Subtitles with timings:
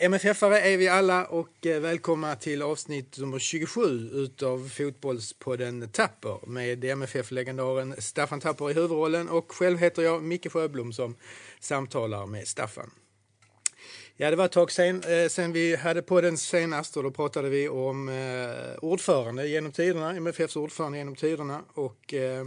[0.00, 6.84] MFF-are är vi alla och eh, välkomna till avsnitt nummer 27 utav Fotbollspodden Tapper med
[6.84, 11.16] MFF-legendaren Staffan Tapper i huvudrollen och själv heter jag Micke Sjöblom som
[11.60, 12.90] samtalar med Staffan.
[14.16, 17.10] Ja, det var ett tag sen, eh, sen vi hade på den senast och då
[17.10, 22.44] pratade vi om eh, ordförande genom tiderna, MFFs ordförande genom tiderna och eh,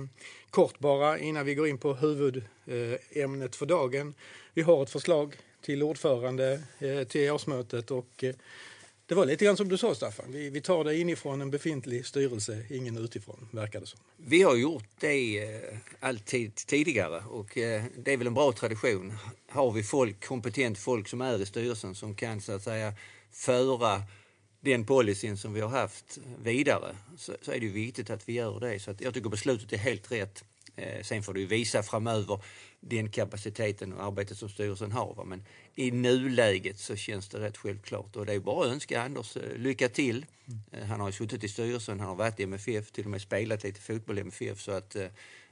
[0.50, 4.14] kort bara innan vi går in på huvudämnet för dagen.
[4.54, 8.36] Vi har ett förslag till ordförande eh, till årsmötet och eh,
[9.06, 12.06] det var lite grann som du sa Staffan, vi, vi tar det inifrån en befintlig
[12.06, 14.00] styrelse, ingen utifrån verkar det som.
[14.18, 17.50] Vi har gjort det eh, alltid tidigare och
[17.96, 19.14] det är väl en bra tradition.
[19.50, 22.94] Har vi folk, kompetent folk som är i styrelsen som kan så att säga
[23.32, 24.04] föra
[24.62, 28.60] den policyn som vi har haft vidare så, så är det viktigt att vi gör
[28.60, 28.80] det.
[28.80, 30.44] Så att jag tycker beslutet är helt rätt.
[30.76, 32.40] Eh, sen får du visa framöver
[32.80, 35.14] den kapaciteten och arbetet som styrelsen har.
[35.14, 35.24] Va?
[35.24, 39.38] Men i nuläget så känns det rätt självklart och det är bara att önska Anders
[39.38, 40.26] eh, lycka till.
[40.48, 40.90] Mm.
[40.90, 43.64] Han har ju suttit i styrelsen, han har varit i MFF, till och med spelat
[43.64, 45.08] lite fotboll i MFF så att eh,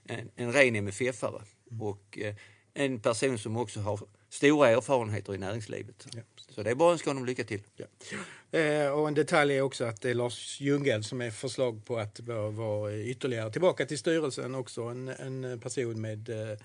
[0.06, 1.82] en, en ren MFF-are mm.
[1.82, 2.20] och
[2.74, 6.08] en person som också har stora erfarenheter i näringslivet.
[6.14, 6.22] Ja.
[6.50, 7.62] Så det är bara att önska honom lycka till.
[7.76, 7.86] Ja.
[8.60, 11.98] Eh, och en detalj är också att det är Lars Ljunggren som är förslag på
[11.98, 14.82] att vara ytterligare tillbaka till styrelsen också.
[14.82, 16.58] En, en person med eh,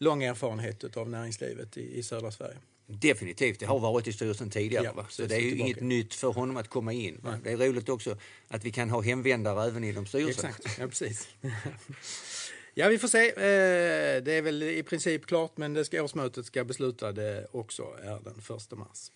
[0.00, 2.56] lång erfarenhet av näringslivet i, i södra Sverige.
[2.86, 4.92] Definitivt, det har varit i styrelsen tidigare.
[4.96, 7.20] Ja, så det är ju inget nytt för honom att komma in.
[7.24, 7.38] Nej.
[7.44, 8.16] Det är roligt också
[8.48, 10.50] att vi kan ha hemvändare även inom styrelsen.
[10.50, 11.28] Exakt, ja precis.
[12.74, 13.28] ja, vi får se.
[13.28, 17.82] Eh, det är väl i princip klart, men det ska, årsmötet ska besluta det också
[18.02, 19.10] är den 1 mars.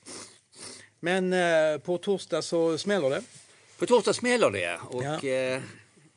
[1.00, 3.22] Men eh, på torsdag så smäller det.
[3.78, 5.14] På torsdag smäller det, och ja.
[5.14, 5.62] Eh,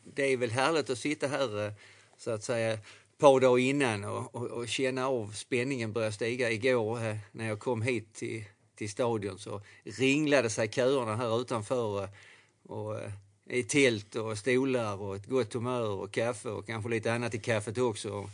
[0.03, 1.73] det är väl härligt att sitta här
[2.17, 2.77] så att säga
[3.17, 6.51] par dagar innan och, och, och, känna av spänningen börja stiga.
[6.51, 8.43] Igår eh, när jag kom hit till,
[8.75, 12.09] till stadion så ringlade sig köerna här utanför eh,
[12.67, 13.11] och, eh,
[13.49, 17.39] i tält och stolar och ett gott humör och kaffe och kanske lite annat i
[17.39, 18.29] kaffet också.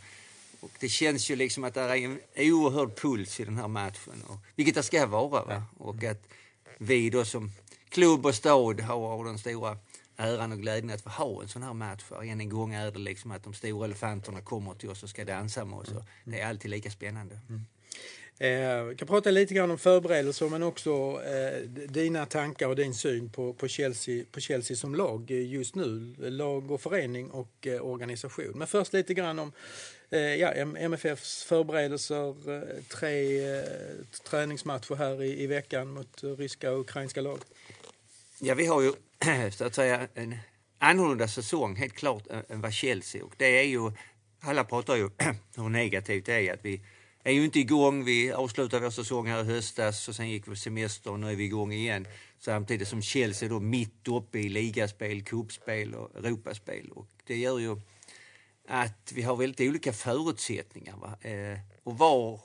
[0.60, 4.22] Och det känns ju liksom att det är en oerhörd puls i den här matchen,
[4.26, 5.44] och, vilket det ska vara.
[5.44, 5.62] Va?
[5.78, 6.28] Och att
[6.78, 7.50] vi då som
[7.88, 9.76] klubb och stad har den stora
[10.16, 12.02] äran och glädjen att få ha en sån här match.
[12.02, 15.08] För än en gång är det liksom att de stora elefanterna kommer till oss och
[15.08, 15.90] ska dansa med oss.
[15.90, 16.02] Mm.
[16.24, 17.38] Det är alltid lika spännande.
[17.48, 17.64] Mm.
[18.38, 22.94] Eh, vi kan prata lite grann om förberedelser men också eh, dina tankar och din
[22.94, 26.14] syn på, på, Chelsea, på Chelsea som lag just nu.
[26.18, 28.52] Lag och förening och eh, organisation.
[28.54, 29.52] Men först lite grann om
[30.10, 32.50] eh, ja, MFFs förberedelser.
[32.50, 33.64] Eh, tre eh,
[34.30, 37.38] träningsmatcher här i, i veckan mot ryska och ukrainska lag.
[38.40, 38.92] Ja, vi har ju
[39.50, 40.36] så att säga en
[40.78, 43.92] annorlunda säsong helt klart än vad Chelsea och det är ju,
[44.40, 45.10] alla pratar ju
[45.56, 46.80] hur negativt det är att vi
[47.24, 48.04] är ju inte igång.
[48.04, 51.30] Vi avslutade vår säsong här i höstas och sen gick vi på semester och nu
[51.30, 52.06] är vi igång igen.
[52.38, 56.90] Samtidigt som Chelsea då mitt uppe i ligaspel, cupspel och Europaspel.
[56.90, 57.80] Och det gör ju
[58.68, 60.96] att vi har väldigt olika förutsättningar.
[60.96, 61.28] Va?
[61.30, 62.40] Eh, och var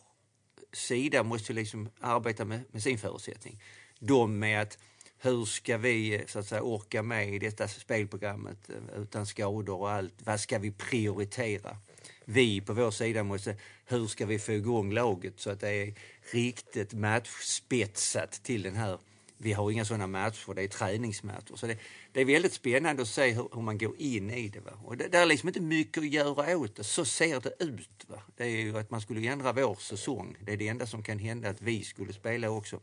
[0.73, 3.61] sida måste liksom arbeta med, med sin förutsättning.
[3.99, 4.77] De med att
[5.21, 9.81] hur ska vi eh, så att säga, orka med i detta spelprogrammet eh, utan skador
[9.81, 10.13] och allt?
[10.23, 11.77] Vad ska vi prioritera?
[12.25, 15.93] Vi på vår sida måste, hur ska vi få igång laget så att det är
[16.31, 18.97] riktigt matchspetsat till den här
[19.41, 21.55] vi har inga sådana matcher, det är träningsmatcher.
[21.55, 21.77] Så det,
[22.11, 24.59] det är väldigt spännande att se hur, hur man går in i det.
[24.59, 24.71] Va?
[24.85, 26.83] Och det, det, är liksom inte mycket att göra åt det.
[26.83, 28.05] Så ser det ut.
[28.07, 28.21] Va?
[28.37, 30.35] Det är ju att man skulle ändra vår säsong.
[30.41, 32.79] Det är det enda som kan hända, att vi skulle spela också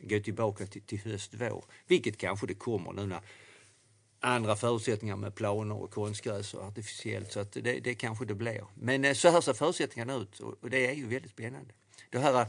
[0.00, 1.64] gå tillbaka till, till höst, vår.
[1.86, 3.20] Vilket kanske det kommer nu när
[4.20, 7.32] andra förutsättningar med planer och konstgräs och artificiellt.
[7.32, 8.64] Så att det, det kanske det blir.
[8.74, 11.74] Men eh, så här ser förutsättningarna ut och det är ju väldigt spännande.
[12.10, 12.46] Det här eh,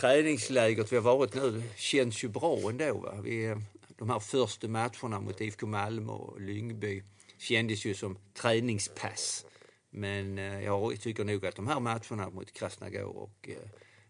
[0.00, 2.98] träningslägret vi har varit nu känns ju bra ändå.
[2.98, 3.20] Va?
[3.22, 3.58] Vi, eh,
[3.96, 7.02] de här första matcherna mot IFK Malmö och Lyngby
[7.38, 9.46] kändes ju som träningspass.
[9.90, 13.48] Men jag tycker nog att de här matcherna mot Krasnogor och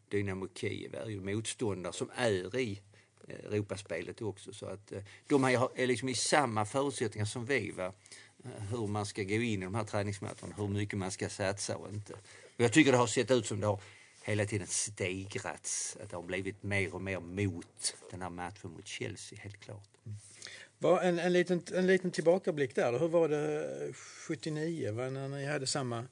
[0.08, 2.81] Dynamo Kiev är ju motståndare som är i
[3.29, 4.53] eh, Europaspelet också.
[4.53, 7.70] Så att eh, de är liksom i samma förutsättningar som vi.
[7.70, 7.93] Va?
[8.44, 11.76] Eh, hur man ska gå in i de här träningsmatcherna, hur mycket man ska satsa
[11.76, 12.12] och inte.
[12.12, 13.81] Och jag tycker det har sett ut som det har
[14.23, 15.97] hela tiden stegrats.
[16.03, 19.88] Att det har blivit mer och mer mot den här matchen mot Chelsea, helt klart.
[20.06, 20.19] Mm.
[21.03, 22.99] En, en, liten, en liten tillbakablick där.
[22.99, 26.05] Hur var det 79 när ni hade samma,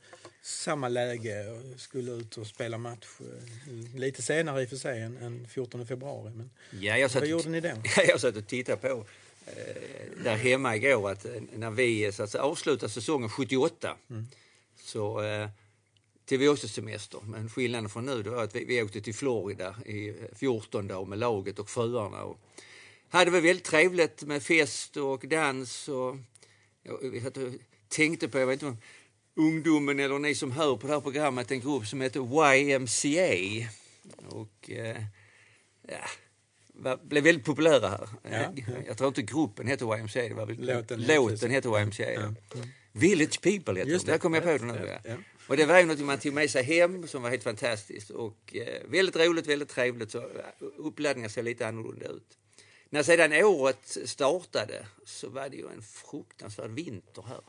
[0.44, 3.06] samma läge och skulle ut och spela match?
[3.20, 6.32] Eh, lite senare i och för sig än, än 14 februari.
[6.35, 6.50] Men
[6.81, 7.69] ja, jag vad gjorde ni då?
[7.96, 9.06] Ja, jag satt och tittade på
[9.46, 14.26] eh, där hemma igår att eh, när vi så att säga, avslutade säsongen 78 mm.
[14.76, 15.49] så eh,
[16.25, 17.20] till vår semester.
[17.25, 21.06] Men skillnaden från nu då är att vi, vi åkte till Florida i 14 dagar
[21.06, 22.23] med laget och fruarna.
[22.23, 22.38] Och
[23.08, 25.88] hade vi väldigt trevligt med fest och dans.
[25.88, 26.17] Och,
[26.82, 27.58] jag, jag
[27.88, 28.76] tänkte på, jag vet inte
[29.36, 33.69] ungdomen eller ni som hör på det här programmet, en grupp som heter YMCA.
[34.28, 35.02] Och eh,
[35.88, 38.08] ja, blev väldigt populära här.
[38.22, 38.75] Ja, ja.
[38.86, 42.12] Jag tror inte gruppen heter YMCA, det var väl låten, låten heter YMCA.
[42.12, 42.34] Ja.
[42.92, 44.12] Village People heter Just det.
[44.12, 44.98] Där kom jag på det nu.
[45.04, 45.14] Ja.
[45.46, 48.56] Och det var ju något man tog med sig hem som var helt fantastiskt och
[48.56, 50.10] eh, väldigt roligt, väldigt trevligt.
[50.10, 50.31] Så
[50.76, 52.38] uppladdningen ser lite annorlunda ut.
[52.90, 57.40] När sedan året startade så var det ju en fruktansvärd vinter här.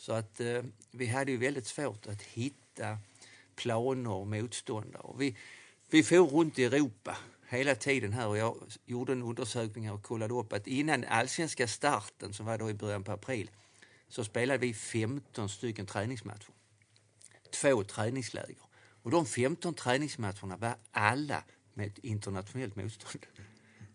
[0.00, 2.98] Så att eh, vi hade ju väldigt svårt att hitta
[3.56, 5.14] planer och motståndare.
[5.18, 5.36] Vi,
[5.90, 7.16] vi for runt i Europa
[7.48, 12.32] hela tiden här och jag gjorde en undersökning och kollade upp att innan allsvenska starten
[12.32, 13.50] som var då i början på april
[14.08, 16.52] så spelade vi 15 stycken träningsmatcher.
[17.50, 18.64] Två träningsläger.
[19.02, 21.44] Och de 15 träningsmatcherna var alla
[21.74, 23.26] med ett internationellt motstånd.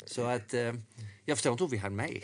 [0.05, 0.73] Så att eh,
[1.25, 2.23] jag förstår inte hur vi hann med,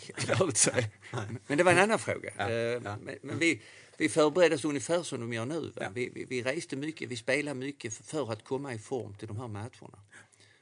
[1.48, 2.33] Men det var en annan fråga.
[2.38, 2.75] Ja, ja.
[2.75, 3.62] Eh, men, men, vi,
[3.98, 5.72] vi förberedde oss ungefär som de gör nu.
[5.75, 5.89] Ja.
[5.94, 9.38] Vi, vi, vi, reste mycket, vi spelade mycket för att komma i form till de
[9.38, 10.00] här matcherna.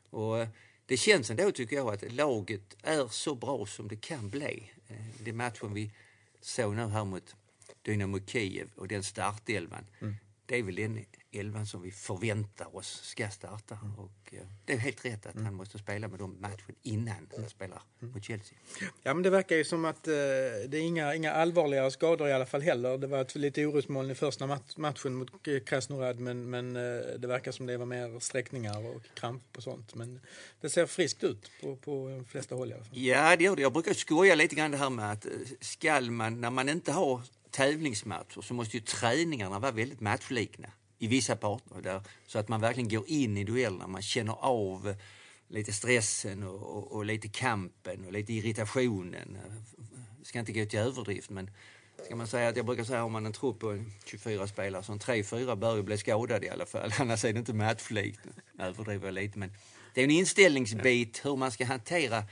[0.10, 0.48] Och eh,
[0.86, 4.72] det känns ändå tycker jag att laget är så bra som det kan bli.
[4.88, 5.92] Eh, det matchen vi
[6.42, 7.36] såg nu här mot
[7.82, 9.86] Dynamo Kiev och den startelvan.
[10.00, 10.16] Mm.
[10.46, 13.80] Det är väl den elvan som vi förväntar oss ska starta.
[13.82, 14.00] Mm.
[14.00, 15.46] Och, eh, det är helt rätt att mm.
[15.46, 18.14] han måste spela med dem matchen innan han spelar mm.
[18.14, 18.58] mot Chelsea.
[19.04, 20.14] Ja men det verkar ju som att eh,
[20.68, 22.98] det är inga, inga allvarligare skador i alla fall heller.
[22.98, 25.30] Det var ett lite orosmoln i första mat matchen mot
[25.66, 29.96] Krasnorad men, men eh, det verkar som det var mer sträckningar och kramp och sånt.
[29.96, 30.20] Men
[30.62, 32.98] det ser friskt ut på, på de flesta håll i alla fall.
[32.98, 33.62] Ja det gör det.
[33.62, 35.32] Jag brukar skoja lite grann det här med att eh,
[35.62, 37.22] skall man, när man inte har
[37.52, 40.70] tävlingsmatcher så måste ju träningarna vara väldigt matchlikna
[41.00, 41.82] i vissa parter.
[41.82, 44.96] Där, så att man verkligen går in i duellerna, man känner av
[45.48, 49.38] lite stressen och, och, och, lite kampen och lite irritationen.
[50.18, 51.52] Jag ska inte gå till överdrift men
[52.06, 54.94] ska man säga att jag brukar säga om man en trupp på 24 spelare så
[54.94, 56.94] 3-4 bör ju bli skadade i alla fall.
[57.00, 58.20] Annars är det inte matchlikt.
[58.60, 59.54] Överdriver jag lite men
[59.94, 62.24] det är en inställningsbit hur man ska hantera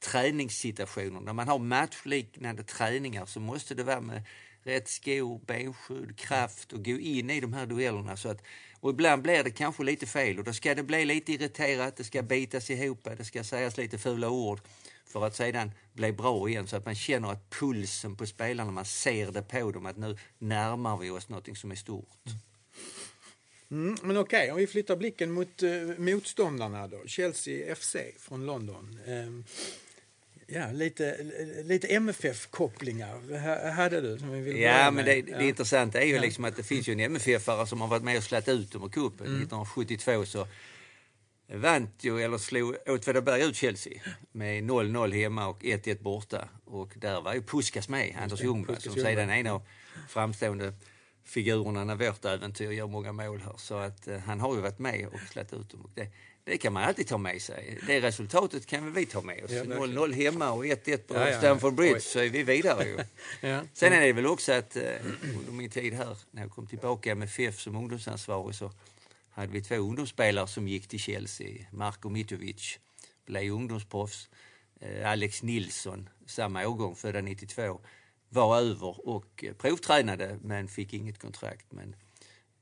[0.00, 1.20] träningssituationer.
[1.20, 4.22] När man har matchliknande träningar så måste det vara med
[4.62, 8.16] rätt skor, benskydd, kraft och gå in i de här duellerna.
[8.16, 8.42] Så att,
[8.80, 12.04] och ibland blir det kanske lite fel och då ska det bli lite irriterat, det
[12.04, 14.60] ska bitas ihop, det ska sägas lite fula ord
[15.06, 18.84] för att sedan bli bra igen så att man känner att pulsen på spelarna, man
[18.84, 22.24] ser det på dem att nu närmar vi oss något som är stort.
[23.70, 27.06] Mm, men okej, okay, om vi flyttar blicken mot eh, motståndarna då.
[27.06, 28.98] Chelsea FC från London.
[29.06, 29.54] Eh,
[30.52, 31.16] Ja, lite,
[31.64, 34.18] lite MFF-kopplingar hade du.
[34.18, 35.40] Som vi vill ja, men det, det ja.
[35.40, 38.24] intressanta är ju liksom att det finns ju en MFF-are som har varit med och
[38.24, 39.26] slätt ut dem ur cupen.
[39.26, 39.42] Mm.
[39.42, 40.46] 1972 så
[41.52, 44.02] vann ju, eller slog Åtvidaberg ut Chelsea
[44.32, 46.48] med 0-0 hemma och 1-1 borta.
[46.64, 49.62] Och där var ju Puskas med, Anders Ljungberg, som sedan är en av
[50.08, 50.74] framstående
[51.24, 53.54] figurerna när vårt äventyr gör många mål här.
[53.56, 55.80] Så att uh, han har ju varit med och slätt ut dem.
[55.80, 56.08] Och det,
[56.44, 57.78] det kan man alltid ta med sig.
[57.86, 59.50] Det resultatet kan vi ta med oss.
[59.50, 62.98] 0-0 hemma och 1-1 på ja, ja, Stamford Bridge så är vi vidare ju.
[63.48, 63.62] ja.
[63.72, 64.82] Sen är det väl också att eh,
[65.38, 68.72] under min tid här, när jag kom tillbaka med FF som ungdomsansvarig så
[69.30, 71.66] hade vi två ungdomsspelare som gick till Chelsea.
[71.72, 72.78] Marko Mitovic
[73.26, 74.28] blev ungdomsproffs.
[74.80, 77.80] Eh, Alex Nilsson, samma årgång, födda 92,
[78.28, 81.72] var över och provtränade men fick inget kontrakt.
[81.72, 81.94] Men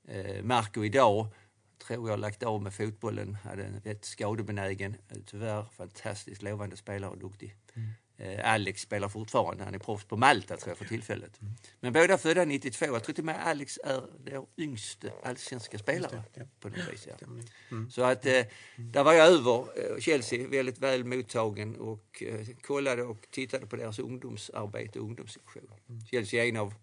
[0.09, 1.29] eh, Marco idag
[1.78, 3.35] tror jag lagt av med fotbollen.
[3.35, 7.56] Hade en rätt skadebenägen, tyvärr fantastiskt lovande spelare och duktig.
[7.75, 7.88] Mm.
[8.20, 11.40] Eh, Alex spelar fortfarande, han är proffs på Malta tror jag för tillfället.
[11.40, 11.54] Mm.
[11.80, 16.23] Men båda födda 92, jag tror till och med Alex är den yngste allsvenska spelare.
[16.35, 16.47] Det, ja.
[16.61, 17.26] på något vis, ja.
[17.70, 17.90] mm.
[17.90, 18.44] Så att eh,
[18.76, 23.76] där var jag över eh, Chelsea, väldigt väl mottagen och eh, kollade och tittade på
[23.76, 25.70] deras ungdomsarbete och ungdomssituation.
[25.88, 26.06] Mm.
[26.06, 26.75] Chelsea är en av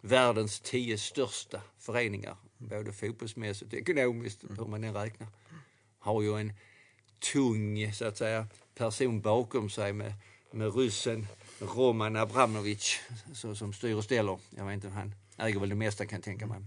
[0.00, 5.28] världens tio största föreningar både fotbollsmässigt och ekonomiskt, hur man än räknar.
[5.98, 6.52] Har ju en
[7.32, 10.12] tung, så att säga, person bakom sig med,
[10.52, 11.26] med ryssen
[11.60, 13.00] Roman Abramovic
[13.34, 14.38] så, som styr och ställer.
[14.56, 16.58] Jag vet inte, han äger väl det mesta kan jag tänka mig.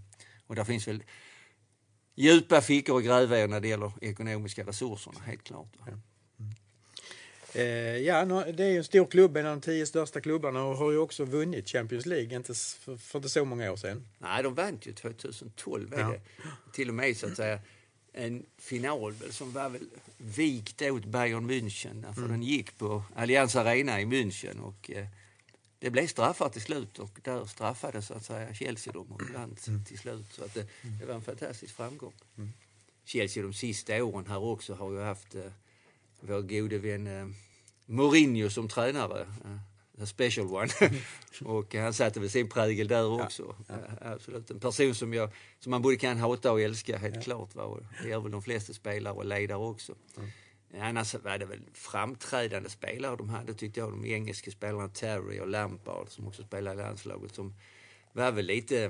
[0.48, 1.04] Och där finns väl
[2.16, 5.68] djupa fickor att gräva i när det gäller ekonomiska resurserna, helt klart.
[5.86, 5.94] Ja.
[7.54, 10.92] Eh, ja, det är en stor klubb, en av de tio största klubbarna och har
[10.92, 14.08] ju också vunnit Champions League inte för, för inte så många år sedan.
[14.18, 15.94] Nej, de vann ju 2012.
[15.98, 16.16] Ja.
[16.74, 17.60] Till och med så att säga
[18.14, 19.88] en final som var väl
[20.18, 22.14] vikt åt Bayern München.
[22.14, 22.32] För mm.
[22.32, 25.08] den gick på Allianz Arena i München och eh,
[25.80, 29.56] det blev straffar till slut och där straffade så att säga Chelsea dem och vann
[29.68, 29.86] mm.
[29.86, 30.34] till slut.
[30.34, 30.68] Så att det,
[31.00, 32.14] det, var en fantastisk framgång.
[32.38, 32.50] Mm.
[33.06, 35.42] Chelsea de sista åren här också har ju haft eh,
[36.22, 37.28] vår gode vän eh,
[37.86, 39.22] Mourinho som tränare.
[39.22, 40.70] Eh, special one.
[41.46, 43.56] och han satte väl sin prägel där också.
[43.68, 44.12] Ja, ja.
[44.12, 44.52] Absolut.
[44.52, 47.22] En person som, jag, som man både kan hata och älska helt ja.
[47.22, 47.56] klart.
[47.56, 47.78] Va?
[48.04, 49.96] Det gör väl de flesta spelare och ledare också.
[50.18, 50.30] Mm.
[50.82, 53.92] Annars var det väl framträdande spelare de hade tyckte jag.
[53.92, 57.54] De engelska spelarna Terry och Lampard som också spelade i landslaget som
[58.14, 58.84] var väl lite,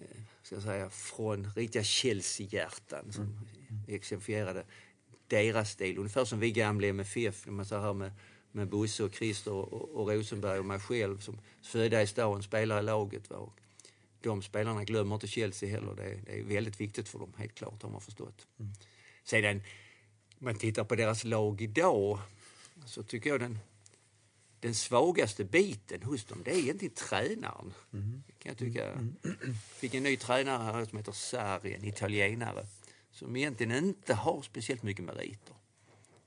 [0.00, 3.82] eh, ska jag säga, från riktiga Chelsea-hjärtan som mm.
[3.88, 4.64] exemplifierade
[5.28, 5.98] deras stil.
[5.98, 8.12] Ungefär som vi gamla MFF, man så här med,
[8.52, 12.80] med Bosse och Christer och, och Rosenberg och mig själv som födda i stan spelar
[12.80, 13.30] i laget.
[13.30, 13.36] Va?
[13.36, 13.60] Och
[14.20, 15.94] de spelarna glömmer inte Chelsea heller.
[15.94, 18.46] Det är, det är väldigt viktigt för dem, helt klart, har man förstått.
[18.58, 18.72] Mm.
[19.24, 19.62] Sedan
[20.38, 22.18] man tittar på deras lag idag
[22.86, 23.58] så tycker jag den,
[24.60, 27.72] den svagaste biten hos dem det är egentligen tränaren.
[27.92, 28.22] Mm.
[28.38, 28.92] Kan jag tycka.
[28.92, 29.16] Mm.
[29.74, 32.66] fick en ny tränare här som heter Sarri, en italienare
[33.16, 35.54] som egentligen inte har speciellt mycket meriter.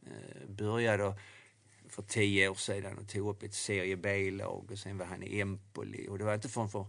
[0.06, 1.16] Eh, började
[1.90, 5.40] för tio år sedan och tog upp ett serie B-lag och sen var han i
[5.40, 6.86] Empoli och det var inte förrän för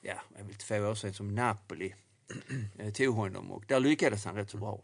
[0.00, 0.14] ja,
[0.58, 1.94] två år sedan som Napoli
[2.78, 4.82] eh, tog honom och där lyckades han rätt så bra.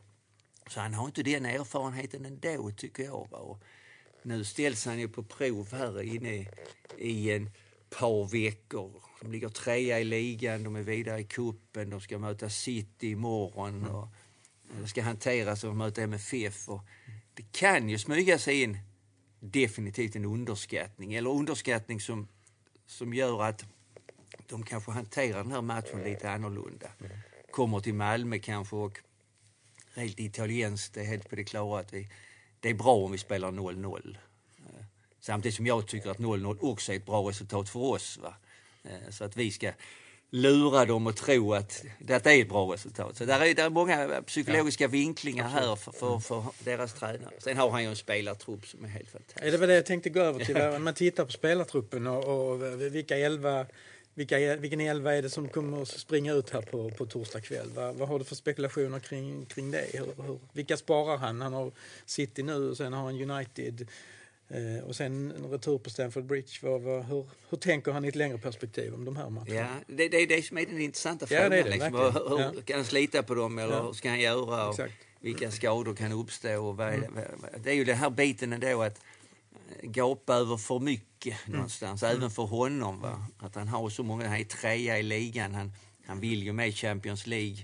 [0.68, 3.32] Så han har inte den erfarenheten ändå, tycker jag.
[3.32, 3.62] Och
[4.22, 6.46] nu ställs han ju på prov här inne
[6.98, 7.50] i en
[7.98, 9.02] par veckor.
[9.20, 13.84] De ligger trea i ligan, de är vidare i kuppen, de ska möta City imorgon
[13.84, 14.08] mm
[14.82, 16.68] och ska hanteras och möta MFF.
[16.68, 16.80] Och
[17.34, 18.78] det kan ju smyga sig in
[19.40, 22.28] definitivt en underskattning, eller underskattning som,
[22.86, 23.64] som gör att
[24.46, 26.90] de kanske hanterar den här matchen lite annorlunda.
[27.00, 27.12] Mm.
[27.50, 28.98] Kommer till Malmö kanske och
[29.94, 32.08] helt italienskt, är helt på det klara att vi,
[32.60, 34.16] det är bra om vi spelar 0-0.
[34.58, 34.84] Eh,
[35.20, 38.18] samtidigt som jag tycker att 0-0 också är ett bra resultat för oss.
[38.18, 38.34] Va?
[38.84, 39.72] Eh, så att vi ska
[40.34, 43.16] lura dem att tro att detta är ett bra resultat.
[43.16, 44.88] Så där är, där är många psykologiska ja.
[44.88, 47.34] vinklingar här för, för, för, deras tränare.
[47.38, 49.46] Sen har han ju en spelartrupp som är helt fantastisk.
[49.46, 50.54] Ja, det var det jag tänkte gå över till.
[50.54, 52.62] När man tittar på spelartruppen och, och
[52.94, 53.66] vilka elva
[54.14, 57.70] vilka, vilken elva är det som kommer att springa ut här på, på torsdag kväll?
[57.74, 59.86] Vad, vad har du för spekulationer kring, kring det?
[59.92, 61.40] Hur, hur, vilka sparar han?
[61.40, 61.72] Han har
[62.06, 63.88] City nu och sen har han United
[64.52, 66.58] eh, och sen en retur på Stamford Bridge.
[66.62, 69.54] Vad, vad, hur, hur tänker han i ett längre perspektiv om de här matcherna?
[69.54, 71.42] Ja, det, det är det som är den intressanta frågan.
[71.42, 71.94] Ja, det det, liksom.
[71.94, 72.52] Hur, hur ja.
[72.64, 73.82] kan han slita på dem eller ja.
[73.82, 74.68] hur ska han göra?
[74.68, 74.80] Och
[75.20, 76.64] vilka skador kan uppstå?
[76.64, 77.10] Och vad, mm.
[77.64, 79.00] Det är ju den här biten ändå att
[79.82, 81.56] gapa över för mycket mm.
[81.56, 82.16] någonstans, mm.
[82.16, 83.00] även för honom.
[83.00, 83.26] Va?
[83.38, 85.72] Att han har så många, han är trea i ligan, han,
[86.06, 87.56] han vill ju med i Champions League.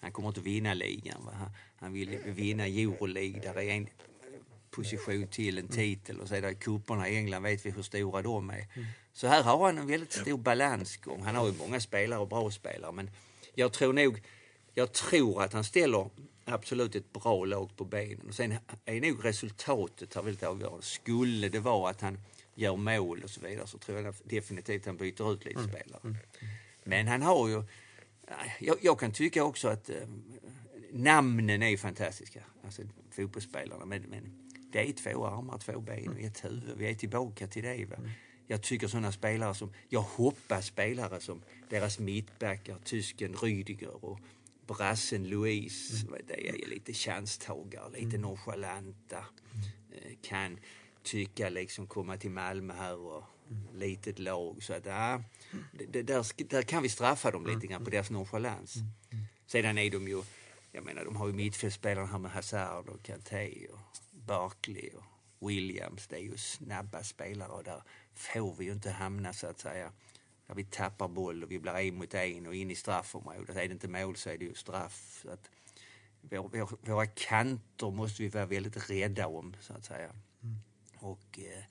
[0.00, 1.24] Han kommer inte vinna ligan.
[1.24, 1.32] Va?
[1.76, 3.88] Han vill vinna Euroleague, där är en
[4.74, 5.76] position till, en mm.
[5.76, 8.66] titel och det cuperna i England vet vi hur stora de är.
[8.74, 8.86] Mm.
[9.12, 11.22] Så här har han en väldigt stor balansgång.
[11.22, 13.10] Han har ju många spelare och bra spelare men
[13.54, 14.22] jag tror nog,
[14.74, 16.10] jag tror att han ställer
[16.44, 18.28] absolut ett bra lag på benen.
[18.28, 18.54] Och sen
[18.84, 20.82] är nog resultatet här väldigt avgörande.
[20.82, 22.18] Skulle det vara att han
[22.54, 25.70] gör mål och så vidare så tror jag definitivt att han byter ut lite mm.
[25.70, 26.00] spelare.
[26.04, 26.16] Mm.
[26.84, 27.62] Men han har ju...
[28.60, 29.96] Jag, jag kan tycka också att äh,
[30.92, 33.84] namnen är fantastiska, alltså fotbollsspelarna.
[33.84, 34.43] Men, men
[34.74, 36.78] det är två armar, två ben och ett huvud.
[36.78, 37.84] Vi är tillbaka till det.
[37.84, 37.96] Va?
[37.96, 38.10] Mm.
[38.46, 44.20] Jag tycker sådana spelare som, jag hoppas spelare som deras mittbackar, tysken Rüdiger och
[44.66, 46.20] brassen Louise, mm.
[46.26, 48.20] det är lite chanstagare, lite mm.
[48.20, 49.24] nonchalanta.
[49.54, 50.16] Mm.
[50.22, 50.58] Kan
[51.02, 53.78] tycka liksom komma till Malmö här och mm.
[53.78, 54.62] litet lag.
[54.62, 55.22] Så att ja,
[55.88, 58.74] det, där, där kan vi straffa dem lite grann på deras nonchalans.
[59.46, 60.22] Sedan är de ju,
[60.72, 63.80] jag menar de har ju mittfältsspelare här med Hazard och Kanté och
[64.26, 66.06] Barkley och Williams.
[66.06, 67.82] Det är ju snabba spelare och där
[68.14, 69.92] får vi ju inte hamna så att säga
[70.46, 73.56] där vi tappar boll och vi blir en mot en och in i straffområdet.
[73.56, 75.20] Är det inte mål så är det ju straff.
[75.22, 75.50] Så att
[76.20, 80.10] vår, vår, våra kanter måste vi vara väldigt rädda om, så att säga.
[80.42, 80.58] Mm.
[80.98, 81.64] Och eh,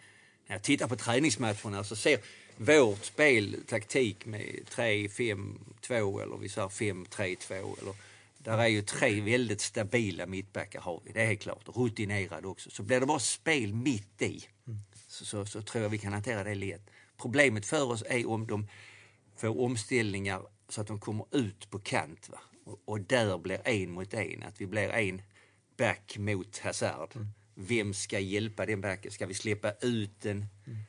[0.48, 2.20] när jag tittar på träningsmatcherna så ser
[2.58, 7.96] vårt spel, taktik med 3-5-2 eller vi säger 5-3-2 eller
[8.44, 11.64] där är ju tre väldigt stabila mittbackar har vi, det är helt klart.
[11.68, 12.70] Rutinerade också.
[12.70, 14.80] Så blir det bara spel mitt i mm.
[15.08, 16.90] så, så, så, tror jag vi kan hantera det lätt.
[17.18, 18.68] Problemet för oss är om de
[19.36, 22.30] får omställningar så att de kommer ut på kant.
[22.30, 22.40] Va?
[22.66, 25.22] Och, och där blir en mot en, att vi blir en
[25.78, 27.16] back mot Hazard.
[27.16, 27.28] Mm.
[27.56, 29.12] Vem ska hjälpa den backen?
[29.12, 30.80] Ska vi släppa ut den mm.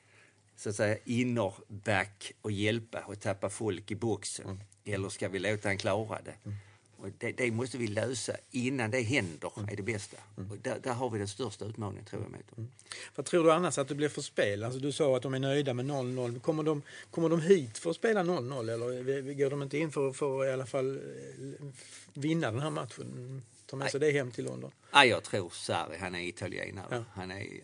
[0.57, 4.47] så att säga innerback och hjälpa och tappa folk i boxen?
[4.47, 4.61] Mm.
[4.85, 6.35] Eller ska vi låta han klara det?
[6.45, 6.57] Mm.
[7.05, 10.17] Och det, det måste vi lösa innan det händer, är det bästa.
[10.51, 12.71] Och där, där har vi den största utmaningen tror jag mot dem.
[13.15, 14.65] Vad tror du annars att det blir för spel?
[14.65, 16.41] Alltså, du sa att de är nöjda med 0-0.
[16.41, 20.13] Kommer de, kommer de hit för att spela 0-0 eller går de inte in för,
[20.13, 21.67] för att i alla fall eh,
[22.15, 23.43] vinna den här matchen?
[23.67, 24.71] Ta med sig det hem till London?
[24.93, 26.87] Ja, jag tror Sarri, han är italienare.
[26.91, 27.05] Ja.
[27.13, 27.63] Han är, eh, nej,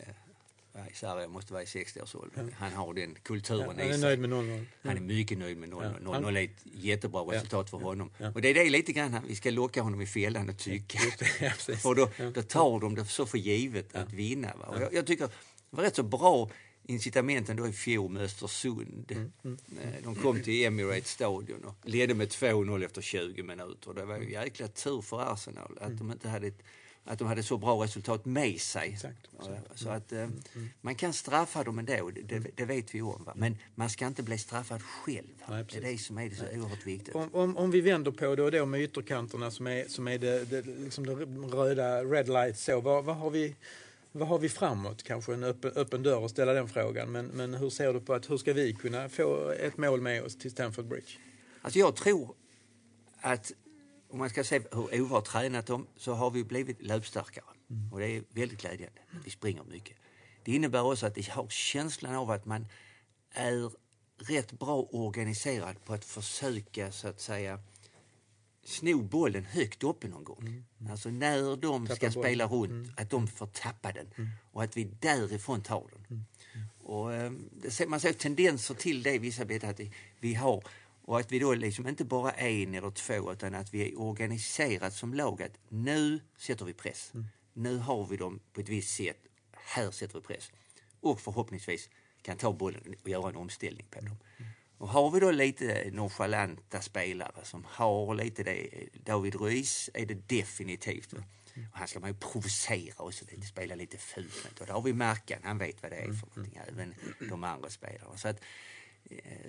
[0.95, 2.53] Sarri måste vara i 60-årsåldern.
[2.59, 4.00] Han har den kulturen Han i är sig.
[4.00, 4.65] nöjd med 0-0.
[4.83, 5.83] Han är mycket nöjd med 0-0.
[6.05, 6.12] Ja.
[6.12, 8.11] Han- 0-0 är ett jättebra resultat för honom.
[8.19, 8.33] Ja.
[8.35, 10.99] Och det är det lite grann vi ska locka honom i fällan och tycka.
[11.41, 14.53] Ja, för då, då tar de det så för givet att vinna.
[14.57, 14.65] Va?
[14.67, 15.33] Och jag, jag tycker det
[15.71, 16.50] var rätt så bra
[16.87, 19.12] incitamenten då i fjol med Östersund.
[19.12, 19.33] Mm,
[19.83, 23.95] Eh, De kom till Emirates stadion och ledde med 2-0 efter 20 minuter.
[23.95, 26.62] Det var ju jäkla tur för Arsenal att de inte hade ett
[27.11, 28.83] att de hade så bra resultat med sig.
[28.83, 28.95] Mm.
[28.95, 30.29] Exakt, Ja, Så att eh,
[30.81, 33.25] man kan straffa dem ändå, det, det, det vet vi om.
[33.25, 33.33] Va?
[33.37, 35.26] Men man ska inte bli straffad själv.
[35.49, 37.14] Nej, det är det som är det så oerhört viktigt.
[37.14, 40.19] Om, om, om vi vänder på det och då med ytterkanterna som är, som är
[40.19, 41.12] det, det, liksom det
[41.57, 43.55] röda red light så, vad, vad, har vi,
[44.12, 45.02] vad har vi framåt?
[45.02, 47.12] Kanske en öppen, öppen dörr att ställa den frågan.
[47.12, 50.23] Men, men hur ser du på att hur ska vi kunna få ett mål med
[50.23, 51.11] oss till Stamford Bridge?
[51.62, 52.35] Alltså jag tror
[53.21, 53.52] att
[54.11, 57.45] om man ska se hur Ove har tränat dem så har vi blivit löpstarkare.
[57.93, 59.00] Och det är väldigt glädjande.
[59.25, 59.97] Vi springer mycket.
[60.45, 62.67] Det innebär också att vi har känslan av att man
[63.31, 63.71] är
[64.19, 67.61] rätt bra organiserad på att försöka så att säga
[68.64, 70.64] sno bollen högt uppe någon gång.
[70.90, 72.23] Alltså när de Tappa ska bollen.
[72.23, 74.07] spela runt, att de får tappa den
[74.52, 76.25] och att vi därifrån tar den.
[76.83, 80.35] Och, eh, det ser, man ser tendenser till det i vissa bitar att vi- vi
[80.35, 80.62] har
[81.11, 84.95] och att vi då liksom inte bara en eller två utan att vi är organiserat
[84.95, 87.12] som lag att nu sätter vi press.
[87.52, 89.19] Nu har vi dem på ett visst sätt.
[89.52, 90.52] Här sätter vi press.
[91.00, 91.88] Och förhoppningsvis
[92.23, 94.17] kan ta bollen och göra en omställning på dem.
[94.79, 100.29] Och har vi då lite nonchalanta spelare som har lite det, David Ruiz är det
[100.29, 101.12] definitivt.
[101.12, 101.23] va.
[101.73, 104.61] Och han ska man ju provocera lite, spela lite fult.
[104.61, 106.95] Och där har vi Markan, han vet vad det är för någonting, även
[107.29, 108.17] de andra spelarna.
[108.17, 108.41] Så att,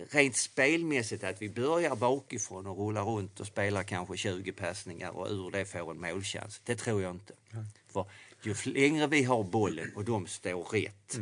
[0.10, 5.28] rent spelmässigt att vi börjar bakifrån och rullar runt och spelar kanske 20 passningar och
[5.30, 6.62] ur det får en målchans.
[6.66, 7.34] Det tror jag inte.
[7.88, 8.06] För
[8.44, 11.20] ju längre vi har bollen och de står rätt,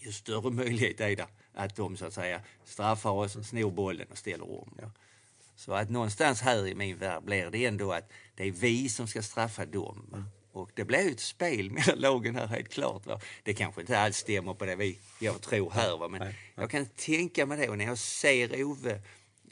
[0.00, 4.18] ju större möjlighet är det att de så att säga straffar oss, snor bollen och
[4.18, 4.80] ställer om.
[5.56, 9.08] Så att någonstans här i min värld blir det ändå att det är vi som
[9.08, 10.06] ska straffa dem.
[10.12, 10.24] va.
[10.52, 13.06] Och det ju ett spel mellan lagen här helt klart.
[13.06, 13.20] Va?
[13.42, 15.98] Det kanske inte alls stämmer på det vi, jag tror här.
[15.98, 16.08] Va?
[16.08, 19.00] Men jag kan tänka mig det och när jag ser Ove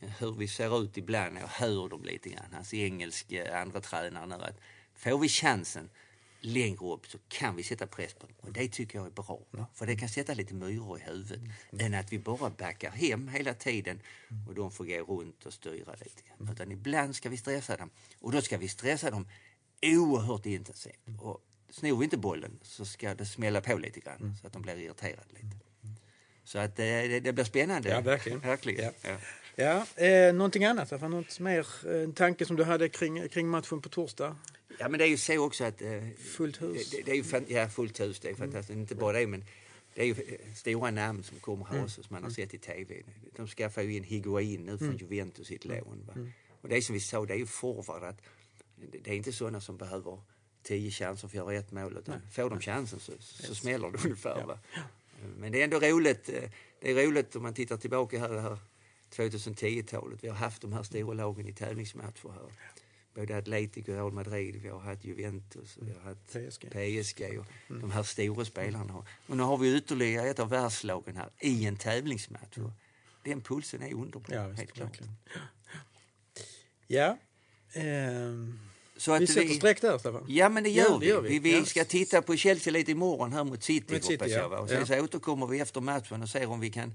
[0.00, 4.34] hur vi ser ut ibland, jag hör dem lite grann, hans engelske andra tränare nu,
[4.34, 4.60] att
[4.94, 5.90] får vi chansen
[6.40, 8.36] längre upp så kan vi sätta press på dem.
[8.40, 9.40] Och det tycker jag är bra.
[9.50, 9.66] va?
[9.74, 11.40] För det kan sätta lite myror i huvudet.
[11.78, 14.00] Än att vi bara backar hem hela tiden
[14.48, 16.52] och de får gå runt och styra lite grann.
[16.52, 17.90] Utan ibland ska vi stressa dem.
[18.20, 19.28] Och då ska vi stressa dem
[19.82, 20.98] oerhört intensivt.
[21.20, 24.62] Och snor vi inte bollen så ska det smälla på lite grann så att de
[24.62, 25.56] blir irriterade lite.
[26.44, 27.88] Så att eh, det, det blir spännande.
[27.88, 28.40] Ja, verkligen.
[28.40, 28.84] verkligen.
[28.84, 29.10] Ja.
[29.10, 29.16] Ja.
[29.60, 30.92] Ja, eh, någonting annat?
[30.92, 34.36] Var något mer, eh, en tanke som du hade kring, kring matchen på torsdag?
[34.78, 35.82] Ja, men det är ju så också att...
[35.82, 36.02] Eh,
[36.36, 36.90] Fullt hus.
[36.90, 38.76] Det, det, är ju fan, ja, fullt hus, det är fantastiskt.
[38.76, 39.44] Inte bara det, men
[39.94, 42.58] det är ju eh, stora namn som kommer här också, som man har sett i
[42.58, 43.02] tv.
[43.36, 46.04] De skaffar ju in Higuain nu från Juventus i ett lån.
[46.06, 46.14] Va?
[46.60, 48.22] Och det är som vi sa, det är ju forward att
[49.02, 50.20] det, är inte sådana som behöver
[50.62, 53.98] tio chanser för att göra ett mål, utan får de chansen så, så smäller det
[54.04, 54.44] ungefär.
[54.46, 54.58] Va?
[55.38, 56.28] Men det är ändå roligt.
[56.28, 58.58] eh, Det är roligt om man tittar tillbaka här, här
[59.10, 60.24] 2010-talet.
[60.24, 62.50] Vi har haft de här stora lagen i tävlingsmatcher här.
[63.14, 66.70] Både Atletico, Real Madrid, vi har haft Juventus, vi har haft PSG.
[66.70, 67.46] PSG och
[67.80, 68.92] de här stora spelarna.
[68.92, 72.58] har- Och nu har vi ytterligare ett av världslagen här i en tävlingsmatch.
[72.58, 72.70] Och
[73.24, 74.98] Den pulsen är underbar, Ja, helt klart.
[76.86, 77.18] Ja.
[77.72, 78.58] Ehm,
[78.96, 80.24] Så att vi sätter streck där, Staffan.
[80.28, 81.06] Ja, men det Ja, gör det vi.
[81.08, 81.28] gör vi.
[81.28, 81.38] vi.
[81.38, 81.64] Vi Ja.
[81.64, 84.36] ska titta på Chelsea lite imorgon här mot City, Mot City, ja.
[84.50, 84.52] jag.
[84.62, 84.86] Och sen Ja.
[84.86, 86.94] så återkommer vi efter matchen och ser om vi kan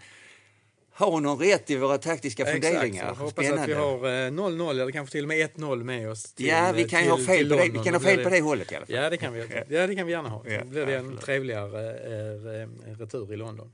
[0.96, 3.06] ha någon rätt i våra taktiska Exakt, funderingar.
[3.06, 6.34] jag hoppas att vi har eh, 0-0 eller kanske till och med 1-0 med oss.
[6.34, 7.64] Till, Ja, vi eh, kan ju ha till- fel till på det.
[7.64, 8.96] Vi kan ha Då fel på det hållet i alla fall.
[8.96, 10.44] Ja, det kan vi, ja, det kan vi gärna ha.
[10.48, 13.74] Ja, Så blir det en trevligare eh, eh, retur i London.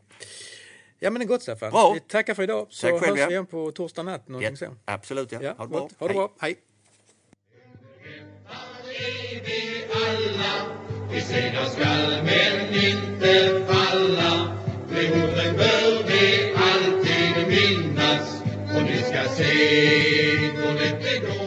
[1.00, 1.72] Ja, men det är gott Staffan.
[1.72, 1.94] Bra.
[1.94, 2.68] Vi tackar för idag.
[2.70, 3.26] Så Tack själv, hörs ja.
[3.28, 4.24] vi igen på torsdag natt.
[4.42, 4.66] Ja, så.
[4.86, 5.40] absolut, ja.
[5.42, 5.90] Ja, ha det bra.
[6.00, 6.32] Ha det bra.
[6.40, 6.56] Hej.
[10.00, 10.66] vaja
[11.12, 14.56] Vi segrar skall men inte falla.
[14.90, 18.42] Det orden bör vi alltid minnas.
[18.76, 19.54] Och ni ska se,
[20.58, 21.39] då det går.